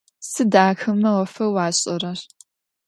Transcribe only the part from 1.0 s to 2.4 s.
ӏофэу ашӏэрэр?